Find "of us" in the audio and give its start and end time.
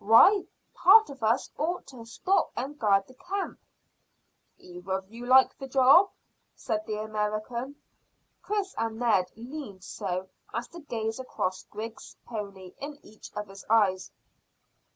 1.11-1.51